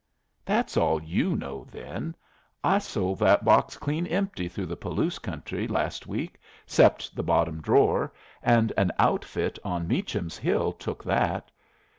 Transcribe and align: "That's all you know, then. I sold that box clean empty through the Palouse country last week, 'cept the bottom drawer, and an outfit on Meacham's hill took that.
"That's 0.45 0.77
all 0.77 0.99
you 0.99 1.35
know, 1.35 1.67
then. 1.69 2.15
I 2.63 2.79
sold 2.79 3.19
that 3.19 3.45
box 3.45 3.77
clean 3.77 4.07
empty 4.07 4.47
through 4.47 4.65
the 4.65 4.75
Palouse 4.75 5.19
country 5.19 5.67
last 5.67 6.07
week, 6.07 6.39
'cept 6.65 7.15
the 7.15 7.21
bottom 7.21 7.61
drawer, 7.61 8.11
and 8.41 8.73
an 8.77 8.91
outfit 8.97 9.59
on 9.63 9.87
Meacham's 9.87 10.39
hill 10.39 10.71
took 10.73 11.03
that. 11.03 11.51